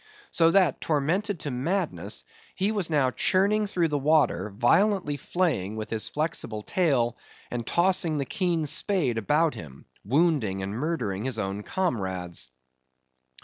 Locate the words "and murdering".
10.63-11.25